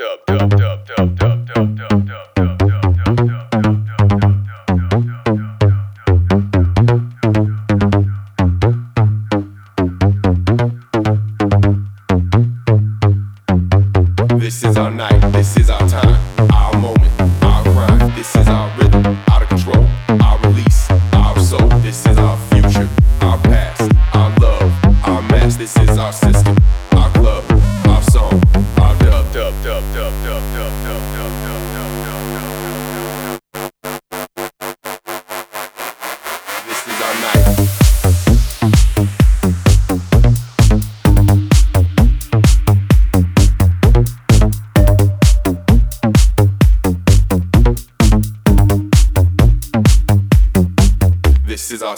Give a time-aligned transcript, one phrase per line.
[0.00, 0.59] dub, dub, dub.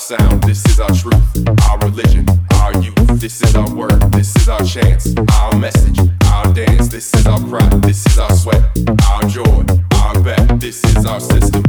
[0.03, 4.49] sound, this is our truth, our religion, our youth, this is our word, this is
[4.49, 5.97] our chance, our message,
[6.27, 8.65] our dance, this is our pride, this is our sweat,
[9.09, 9.65] our joy,
[9.99, 11.62] our bet, this is our system.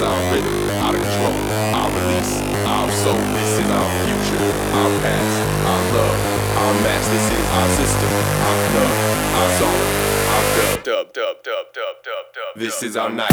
[0.00, 1.36] is our rhythm, our control,
[1.76, 3.20] our release, our soul.
[3.36, 5.36] This is our future, our past,
[5.68, 6.18] our love,
[6.56, 7.04] our mass.
[7.08, 8.12] This is our system,
[8.48, 8.92] our club,
[9.36, 9.78] our song,
[10.32, 12.52] our dub, dub, dub, dub, dub, dub, dub.
[12.56, 13.28] This is our night.